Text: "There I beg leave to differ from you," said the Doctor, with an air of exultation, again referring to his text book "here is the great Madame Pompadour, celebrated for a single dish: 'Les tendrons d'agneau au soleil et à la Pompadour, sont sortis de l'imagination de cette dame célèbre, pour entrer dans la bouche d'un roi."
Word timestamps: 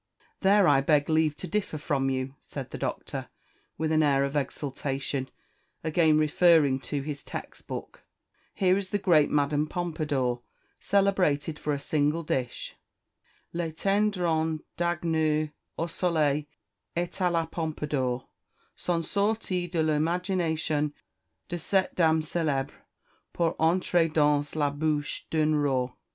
"There 0.39 0.67
I 0.67 0.81
beg 0.81 1.09
leave 1.09 1.35
to 1.35 1.47
differ 1.47 1.77
from 1.77 2.09
you," 2.09 2.33
said 2.39 2.71
the 2.71 2.79
Doctor, 2.79 3.29
with 3.77 3.91
an 3.91 4.01
air 4.01 4.23
of 4.23 4.35
exultation, 4.35 5.29
again 5.83 6.17
referring 6.17 6.79
to 6.89 7.03
his 7.03 7.23
text 7.23 7.67
book 7.67 8.03
"here 8.55 8.79
is 8.79 8.89
the 8.89 8.97
great 8.97 9.29
Madame 9.29 9.67
Pompadour, 9.67 10.41
celebrated 10.79 11.59
for 11.59 11.71
a 11.71 11.79
single 11.79 12.23
dish: 12.23 12.77
'Les 13.53 13.71
tendrons 13.73 14.59
d'agneau 14.75 15.49
au 15.77 15.85
soleil 15.85 16.45
et 16.95 17.11
à 17.11 17.31
la 17.31 17.45
Pompadour, 17.45 18.27
sont 18.75 19.03
sortis 19.05 19.67
de 19.69 19.83
l'imagination 19.83 20.93
de 21.47 21.59
cette 21.59 21.93
dame 21.93 22.21
célèbre, 22.21 22.71
pour 23.33 23.55
entrer 23.59 24.07
dans 24.09 24.41
la 24.55 24.71
bouche 24.71 25.29
d'un 25.29 25.53
roi." 25.53 25.91